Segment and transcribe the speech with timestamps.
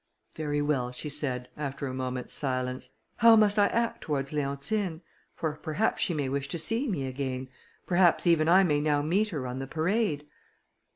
[0.35, 5.01] "Very well," she said, after a moment's silence, "how must I act towards Leontine?
[5.35, 7.49] for perhaps she may wish to see me again;
[7.85, 10.25] perhaps even I may now meet her on the parade."